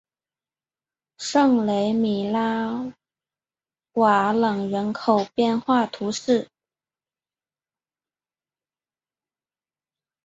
[1.19, 2.91] 圣雷米拉
[3.93, 6.49] 瓦朗人口变化图示